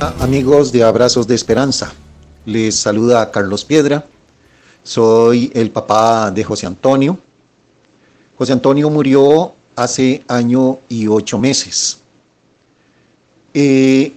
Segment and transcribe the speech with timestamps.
[0.00, 1.92] Amigos de Abrazos de Esperanza,
[2.46, 4.06] les saluda Carlos Piedra.
[4.84, 7.18] Soy el papá de José Antonio.
[8.36, 11.98] José Antonio murió hace año y ocho meses.
[13.52, 14.12] Eh,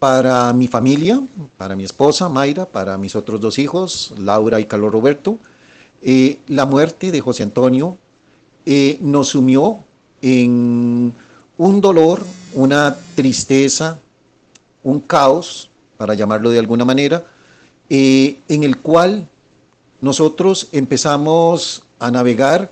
[0.00, 1.22] para mi familia,
[1.56, 5.38] para mi esposa Mayra, para mis otros dos hijos, Laura y Carlos Roberto,
[6.02, 7.96] eh, la muerte de José Antonio
[8.66, 9.84] eh, nos sumió
[10.20, 11.12] en
[11.58, 14.00] un dolor, una tristeza,
[14.84, 17.24] un caos, para llamarlo de alguna manera,
[17.88, 19.26] en el cual
[20.00, 22.70] nosotros empezamos a navegar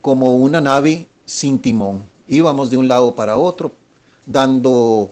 [0.00, 2.02] como una nave sin timón.
[2.26, 3.70] Íbamos de un lado para otro,
[4.26, 5.10] dando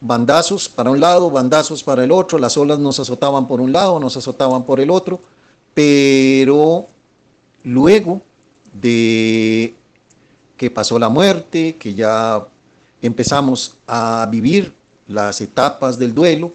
[0.00, 3.98] bandazos para un lado, bandazos para el otro, las olas nos azotaban por un lado,
[3.98, 5.18] nos azotaban por el otro,
[5.72, 6.86] pero
[7.62, 8.20] luego
[8.74, 9.74] de
[10.58, 12.46] que pasó la muerte, que ya
[13.00, 14.74] empezamos a vivir
[15.08, 16.52] las etapas del duelo,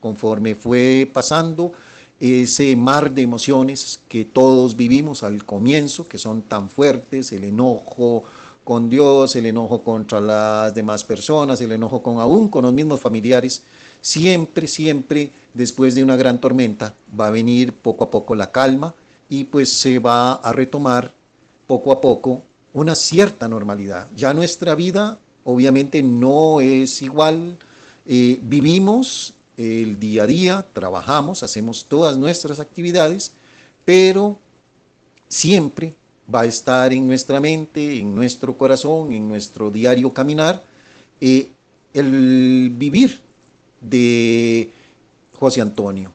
[0.00, 1.72] conforme fue pasando
[2.18, 8.24] ese mar de emociones que todos vivimos al comienzo, que son tan fuertes, el enojo
[8.62, 13.00] con Dios, el enojo contra las demás personas, el enojo con aún con los mismos
[13.00, 13.62] familiares,
[14.02, 18.94] siempre, siempre después de una gran tormenta va a venir poco a poco la calma
[19.28, 21.12] y pues se va a retomar
[21.66, 22.42] poco a poco
[22.74, 24.08] una cierta normalidad.
[24.14, 27.56] Ya nuestra vida obviamente no es igual,
[28.04, 33.32] vivimos el día a día, trabajamos, hacemos todas nuestras actividades,
[33.84, 34.38] pero
[35.28, 35.94] siempre
[36.32, 40.64] va a estar en nuestra mente, en nuestro corazón, en nuestro diario caminar,
[41.20, 41.48] eh,
[41.92, 43.20] el vivir
[43.80, 44.70] de
[45.32, 46.12] José Antonio.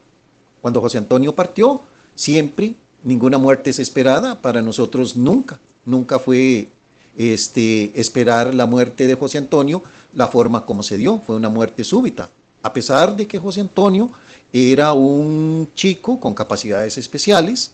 [0.62, 1.82] Cuando José Antonio partió,
[2.16, 6.70] siempre, ninguna muerte es esperada, para nosotros nunca, nunca fue
[7.18, 9.82] este, esperar la muerte de José Antonio,
[10.14, 12.30] la forma como se dio, fue una muerte súbita.
[12.62, 14.10] A pesar de que José Antonio
[14.52, 17.72] era un chico con capacidades especiales,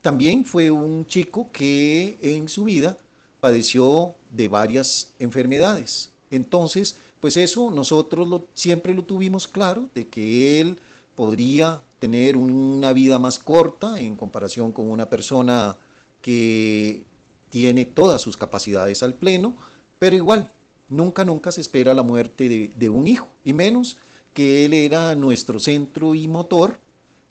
[0.00, 2.96] también fue un chico que en su vida
[3.40, 6.10] padeció de varias enfermedades.
[6.30, 10.78] Entonces, pues eso nosotros siempre lo tuvimos claro, de que él
[11.14, 15.76] podría tener una vida más corta en comparación con una persona
[16.20, 17.04] que
[17.50, 19.56] tiene todas sus capacidades al pleno,
[19.98, 20.50] pero igual,
[20.88, 23.98] nunca, nunca se espera la muerte de, un hijo, y menos
[24.34, 26.78] que él era nuestro centro y motor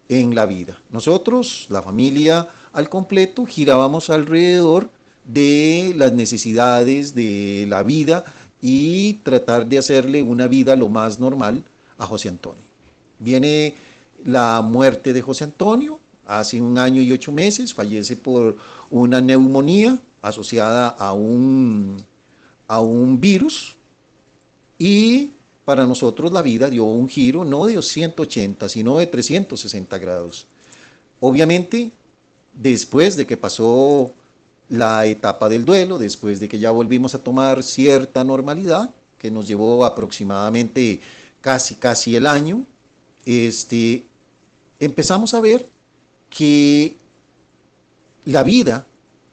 [0.09, 0.79] en la vida.
[0.91, 4.89] Nosotros, la familia al completo, girábamos alrededor
[5.25, 8.25] de las necesidades de la vida
[8.61, 11.63] y tratar de hacerle una vida lo más normal
[11.97, 12.63] a José Antonio.
[13.19, 13.75] Viene
[14.23, 18.57] la muerte de José Antonio, hace un año y ocho meses, fallece por
[18.89, 22.03] una neumonía asociada a un,
[22.67, 23.75] a un virus
[24.77, 25.31] y
[25.65, 30.47] para nosotros la vida dio un giro no de 180, sino de 360 grados.
[31.19, 31.91] Obviamente,
[32.53, 34.13] después de que pasó
[34.69, 39.47] la etapa del duelo, después de que ya volvimos a tomar cierta normalidad, que nos
[39.47, 40.99] llevó aproximadamente
[41.41, 42.65] casi, casi el año,
[43.25, 44.05] este,
[44.79, 45.67] empezamos a ver
[46.29, 46.95] que
[48.25, 48.85] la vida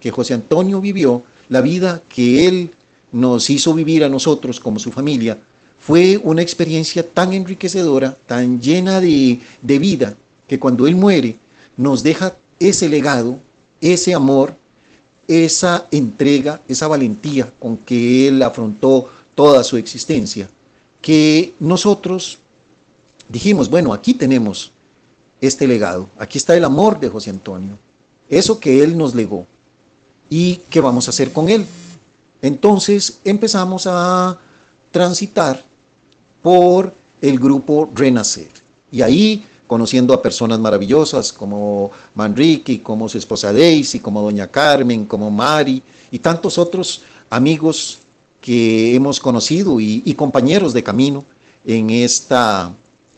[0.05, 2.75] que José Antonio vivió, la vida que él
[3.11, 5.39] nos hizo vivir a nosotros como su familia,
[5.79, 10.15] fue una experiencia tan enriquecedora, tan llena de, vida,
[10.47, 11.39] que cuando Él muere
[11.79, 13.39] nos deja ese legado,
[13.81, 14.55] ese amor,
[15.27, 20.51] esa entrega, esa valentía con que Él afrontó toda su existencia,
[21.01, 22.41] que nosotros
[23.27, 24.71] dijimos, bueno, aquí tenemos
[25.41, 27.79] este legado, aquí está el amor de José Antonio,
[28.29, 29.47] eso que Él nos legó.
[30.37, 31.65] ¿Y qué vamos a hacer con Él?
[32.43, 34.37] Entonces empezamos a
[34.91, 35.63] transitar
[36.43, 38.49] por el grupo Renacer.
[38.91, 45.05] Y ahí, conociendo a personas maravillosas como Manrique, como su esposa Daisy, como Doña Carmen,
[45.05, 45.81] como Mari
[46.11, 48.01] y tantos otros amigos
[48.41, 51.25] que hemos conocido y, y compañeros de camino
[51.65, 52.73] en esta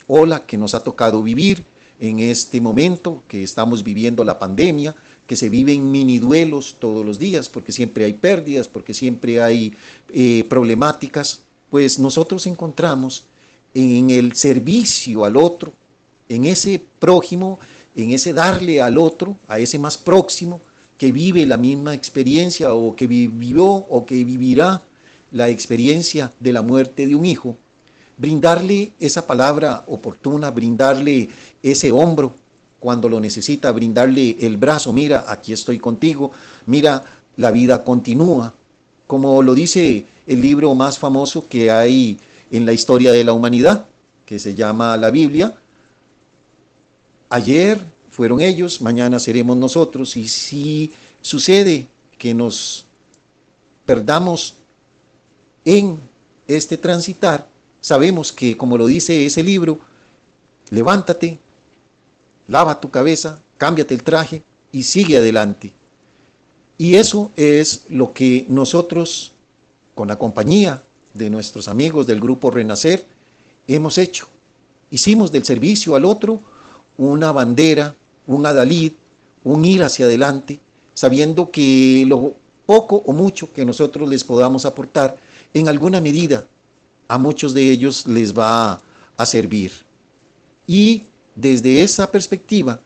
[0.07, 1.65] ola que nos ha tocado vivir,
[1.99, 4.95] en este momento que estamos viviendo la pandemia,
[5.27, 9.75] que se viven mini duelos todos los días, porque siempre hay pérdidas, porque siempre hay
[10.13, 11.41] eh, problemáticas
[11.71, 13.25] pues nosotros encontramos
[13.75, 15.73] en el servicio al otro,
[16.29, 17.59] en ese prójimo,
[17.95, 20.61] en ese darle al otro, a ese más próximo,
[20.99, 24.83] que vive la misma experiencia o que vivió o que vivirá
[25.31, 27.57] la experiencia de la muerte de un hijo,
[28.17, 31.29] brindarle esa palabra oportuna, brindarle
[31.63, 32.33] ese hombro
[32.79, 36.31] cuando lo necesita, brindarle el brazo, mira, aquí estoy contigo,
[36.67, 37.05] mira,
[37.37, 38.55] la vida continúa,
[39.07, 42.19] como lo dice el libro más famoso que hay
[42.51, 43.87] en la historia de la humanidad,
[44.25, 45.57] que se llama la Biblia.
[47.31, 47.81] Ayer
[48.11, 50.17] fueron ellos, mañana seremos nosotros.
[50.17, 51.87] Y si sucede
[52.19, 52.87] que nos
[53.85, 54.55] perdamos
[55.65, 55.99] en
[56.49, 57.47] este transitar,
[57.81, 59.79] sabemos que, como lo dice ese libro,
[60.71, 61.39] levántate,
[62.49, 65.73] lava tu cabeza, cámbiate el traje y sigue adelante.
[66.79, 69.33] Y eso es lo que nosotros,
[69.95, 70.83] con la compañía
[71.15, 73.07] de nuestros amigos del grupo Renacer,
[73.67, 74.29] hemos hecho.
[74.91, 76.41] Hicimos del servicio al otro
[76.99, 77.95] una bandera,
[78.27, 78.93] un adalid,
[79.45, 80.61] un ir hacia adelante,
[80.95, 82.35] sabiendo que lo
[82.65, 85.17] poco o mucho que nosotros les podamos aportar,
[85.55, 86.47] en alguna medida
[87.09, 88.81] a muchos de ellos les va
[89.17, 89.73] a servir.
[90.67, 91.05] Y
[91.37, 92.81] desde esa perspectiva,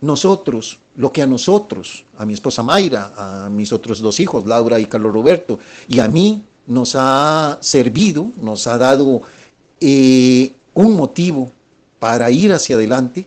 [0.00, 4.78] nosotros, lo que a nosotros, a mi esposa Mayra, a mis otros dos hijos, Laura
[4.78, 5.58] y Carlos Roberto,
[5.88, 9.22] y a mí nos ha servido, nos ha dado
[9.80, 11.50] eh, un motivo
[11.98, 13.26] para ir hacia adelante,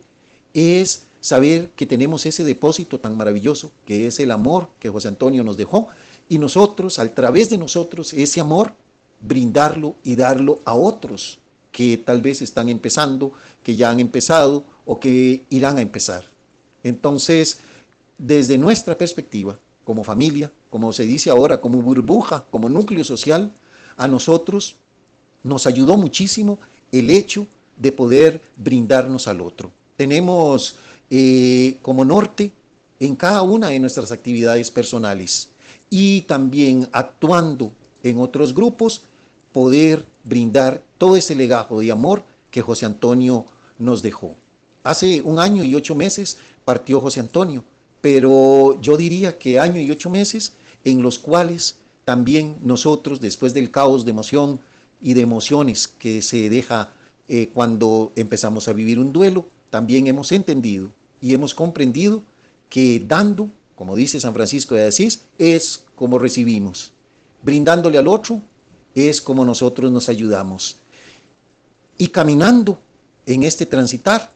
[0.54, 5.42] es saber que tenemos ese depósito tan maravilloso, que es el amor que José Antonio
[5.42, 5.88] nos dejó,
[6.28, 8.72] y nosotros, a través de nosotros, ese amor,
[9.20, 11.40] brindarlo y darlo a otros
[11.78, 13.30] que tal vez están empezando,
[13.62, 16.24] que ya han empezado o que irán a empezar.
[16.82, 17.60] Entonces,
[18.18, 23.52] desde nuestra perspectiva, como familia, como se dice ahora, como burbuja, como núcleo social,
[23.96, 24.74] a nosotros
[25.44, 26.58] nos ayudó muchísimo
[26.90, 27.46] el hecho
[27.76, 29.70] de poder brindarnos al otro.
[29.96, 30.78] Tenemos
[31.10, 32.50] eh, como norte
[32.98, 35.50] en cada una de nuestras actividades personales
[35.90, 37.70] y también actuando
[38.02, 39.02] en otros grupos,
[39.52, 43.46] poder brindar todo ese legajo de amor que José Antonio
[43.78, 44.34] nos dejó.
[44.84, 47.64] Hace un año y ocho meses partió José Antonio,
[48.00, 50.52] pero yo diría que año y ocho meses
[50.84, 54.60] en los cuales también nosotros, después del caos de emoción
[55.00, 56.92] y de emociones que se deja
[57.28, 60.90] eh, cuando empezamos a vivir un duelo, también hemos entendido
[61.20, 62.22] y hemos comprendido
[62.70, 66.92] que dando, como dice San Francisco de Asís, es como recibimos.
[67.42, 68.40] Brindándole al otro
[69.06, 70.76] es como nosotros nos ayudamos.
[71.98, 72.78] Y caminando
[73.26, 74.32] en este transitar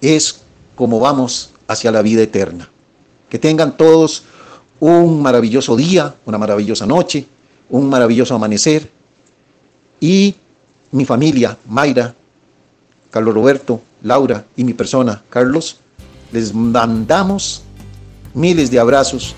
[0.00, 0.40] es
[0.76, 2.68] como vamos hacia la vida eterna.
[3.28, 4.24] Que tengan todos
[4.80, 7.26] un maravilloso día, una maravillosa noche,
[7.70, 8.90] un maravilloso amanecer.
[10.00, 10.34] Y
[10.90, 12.14] mi familia, Mayra,
[13.10, 15.78] Carlos Roberto, Laura y mi persona, Carlos,
[16.32, 17.62] les mandamos
[18.34, 19.34] miles de abrazos,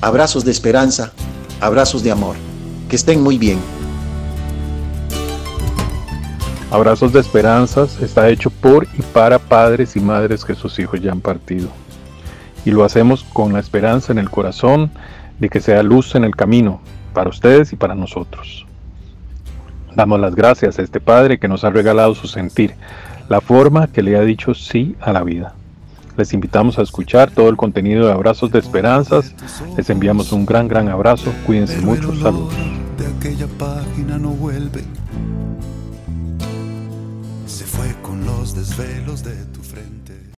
[0.00, 1.12] abrazos de esperanza,
[1.60, 2.36] abrazos de amor.
[2.88, 3.58] Que estén muy bien.
[6.74, 11.12] Abrazos de Esperanzas está hecho por y para padres y madres que sus hijos ya
[11.12, 11.68] han partido.
[12.64, 14.90] Y lo hacemos con la esperanza en el corazón
[15.38, 16.80] de que sea luz en el camino
[17.12, 18.66] para ustedes y para nosotros.
[19.94, 22.74] Damos las gracias a este Padre que nos ha regalado su sentir,
[23.28, 25.54] la forma que le ha dicho sí a la vida.
[26.16, 29.32] Les invitamos a escuchar todo el contenido de Abrazos de Esperanzas.
[29.76, 31.32] Les enviamos un gran, gran abrazo.
[31.46, 32.12] Cuídense mucho.
[32.16, 32.52] Saludos.
[38.44, 39.63] Los desvelos de tu.